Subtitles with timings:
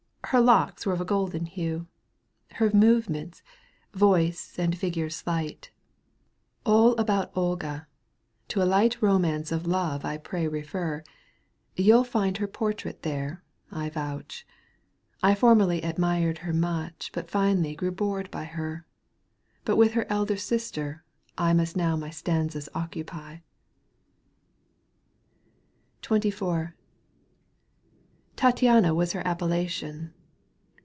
[0.25, 1.87] Her locks were of a golden hue.
[2.53, 3.41] Her movements,
[3.93, 5.71] voice and figure slight,
[6.65, 7.87] АЛ about Olga—
[8.47, 11.03] to a light Eomance of love I pray refer, Digitized by CjOOQ 1С CANTO п.
[11.51, 11.53] EUGENE ONEGUINE.
[11.75, 13.43] 51 You'll find her portrait there,
[13.73, 14.43] I vonch;
[15.21, 18.87] I formerly admired her much But finally grew bored by her.
[19.65, 21.03] But with her elder sister
[21.37, 23.41] I / Must now my stanzas occu^T^.
[24.49, 26.71] / XXIV.
[28.37, 30.13] Tattiana was her appellation.